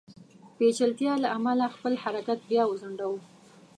[0.57, 3.19] پېچلتیا له امله خپل حرکت بیا وځنډاوه.